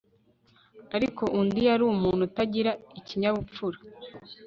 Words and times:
Ariko 0.95 1.23
undi 1.39 1.59
yari 1.69 1.83
umuntu 1.85 2.21
utagira 2.29 2.71
ikinyabupfura 2.99 3.77